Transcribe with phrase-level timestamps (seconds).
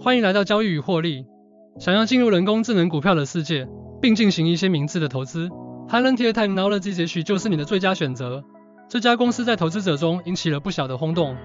[0.00, 1.26] 欢迎来到交易与获利。
[1.78, 3.68] 想要进入人工智能股票的世界，
[4.00, 5.48] 并进行一些明智的投资
[5.88, 8.42] ，Palantir Technology 结许就是你的最佳选择。
[8.88, 11.36] 这家公司在投资者中引起了不小的轰动，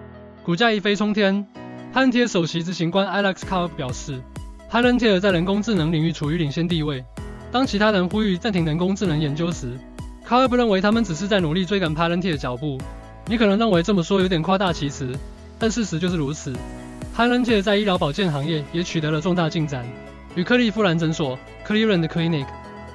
[0.44, 1.46] 股价一飞冲天。
[1.94, 4.22] Palantir 首席执行官 Alex Karp 表示
[4.70, 7.06] ，Palantir 在人工智能领域处于领先地位。
[7.52, 9.78] 当其他人呼吁暂停人工智能研究时
[10.28, 12.78] ，Karp 认为他们只是在努力追赶 Palantir 的脚步。
[13.28, 15.14] 你可能认为这么说有点夸大其词，
[15.58, 16.54] 但事实就是如此。
[17.18, 19.84] Palantir 在医疗保健行业也取得了重大进展，
[20.36, 21.36] 与克利夫兰诊所
[21.68, 22.46] （Cleveland Clinic）、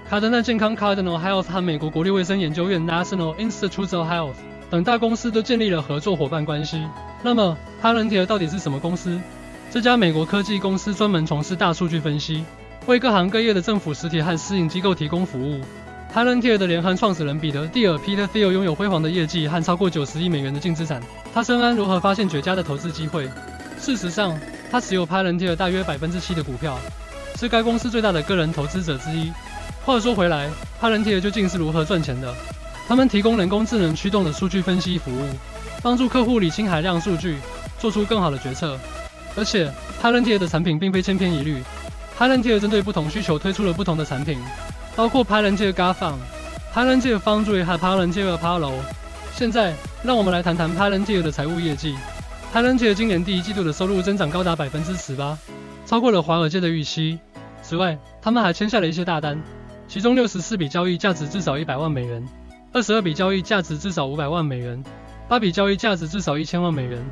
[0.08, 4.36] 卡德纳健康 （Cardinal Health） 和美国国立卫生研究院 （National Institutes of Health）
[4.70, 6.80] 等大公司都建立了合作伙伴关系。
[7.24, 9.20] 那么，Palantir 到底是什么公司？
[9.72, 12.44] 这家美国科技公司专门从事大数据分析，
[12.86, 15.60] 为各行各业的政府实体和私营机构提供服务。
[16.14, 21.02] Palantir 的联合创始人彼得·蒂尔 （Peter Thiel） 拥有辉煌的业绩和超过九十亿美元的净资产。
[21.34, 23.28] 他深谙如何发现绝佳的投资机会。
[23.82, 24.38] 事实上，
[24.70, 26.78] 他持有 Palantir 大约百分之七的股票，
[27.36, 29.32] 是该公司最大的个人投资者之一。
[29.84, 30.48] 话说回来
[30.80, 32.32] ，Palantir 究竟是如何赚钱的？
[32.86, 35.26] 他们提供人工智能驱动的数据分析服务，
[35.82, 37.38] 帮助客户理清海量数据，
[37.76, 38.78] 做出更好的决策。
[39.34, 39.68] 而且
[40.00, 41.60] ，Palantir 的产品并非千篇一律。
[42.16, 44.38] Palantir 针对不同需求推出了不同的产品，
[44.94, 46.18] 包括 Palantir g a f u n
[46.72, 48.74] Palantir Foundry 和 Palantir Apollo。
[49.34, 51.96] 现在，让我们来谈谈 Palantir 的财务业绩。
[52.52, 55.38] Palantir 今年第一季度的收入增长高达百分之十八，
[55.86, 57.18] 超过了华尔街的预期。
[57.62, 59.42] 此外，他们还签下了一些大单，
[59.88, 62.22] 其中六十四笔交易价值至少一百万美元，
[62.70, 64.84] 二十二笔交易价值至少五百万美元，
[65.28, 67.02] 八笔交易价值至少一千万美元。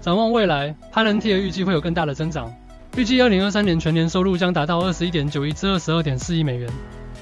[0.00, 2.52] 展望未来，Palantir 预计会有更大的增长，
[2.96, 6.68] 预计二零二三年全年收入将达到二十一点九亿至二十二点四亿美元。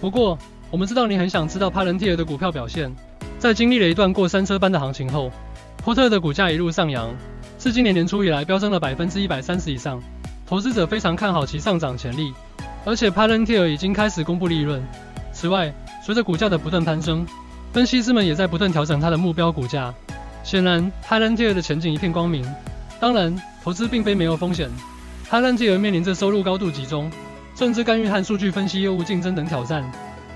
[0.01, 0.39] 不过，
[0.71, 2.91] 我们知道你很想知道 Palantir 的股票表现，
[3.39, 5.31] 在经历了一段过山车般的行情后，
[5.85, 7.15] 波特的股价一路上扬。
[7.67, 10.01] 自今年年初以来，飙升了百分之一百三十以上，
[10.47, 12.33] 投资者非常看好其上涨潜力，
[12.85, 14.81] 而且 Palantir 已经开始公布利润。
[15.33, 17.27] 此外，随着股价的不断攀升，
[17.73, 19.93] 分析师们也在不断调整它的目标股价。
[20.45, 22.47] 显然，Palantir 的前景一片光明。
[23.01, 24.71] 当然，投资并非没有风险
[25.29, 27.11] ，Palantir 面临着收入高度集中、
[27.57, 29.85] 政治干预和数据分析业务竞争等挑战。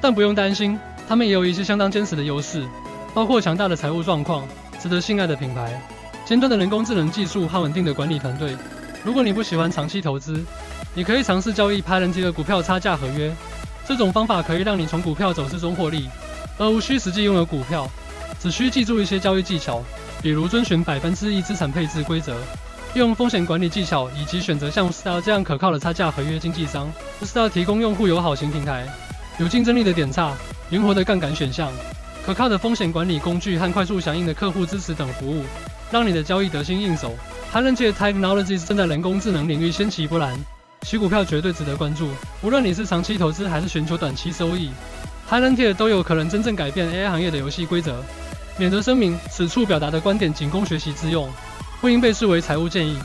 [0.00, 0.76] 但不用担心，
[1.08, 2.66] 他们也有一些相当坚实的优势，
[3.14, 4.44] 包括强大的财务状况、
[4.80, 5.80] 值得信赖的品牌。
[6.30, 8.56] 尖端的人工智能技术和稳定的管理团队。
[9.02, 10.40] 如果你不喜欢长期投资，
[10.94, 13.34] 你可以尝试交易拍人机的股票差价合约。
[13.84, 16.08] 这种方法可以让你从股票走势中获利，
[16.56, 17.90] 而无需实际拥有股票，
[18.38, 19.82] 只需记住一些交易技巧，
[20.22, 22.36] 比如遵循百分之一资产配置规则，
[22.94, 26.88] 用风险管理技巧，以及选择像 Star 这样可靠的差价合约经纪商。
[27.24, 28.86] Star 提供用户友好型平台，
[29.40, 30.32] 有竞争力的点差，
[30.68, 31.72] 灵活的杠杆选项，
[32.24, 35.42] 可靠的风险管理工具和快速响应的客户支持等服务。
[35.90, 37.14] 让你的交易得心应手。
[37.52, 40.38] Palantir Technologies 正在人工智能领域掀起波澜，
[40.82, 42.08] 其股票绝对值得关注。
[42.42, 44.70] 无论你是长期投资还是寻求短期收益
[45.28, 48.02] ，Palantir 都有可能真正改变 AI 行业的游戏规则。
[48.56, 51.28] 免责声明：此处表达的观点仅供学习之用，
[51.80, 52.98] 不应被视为财务建议。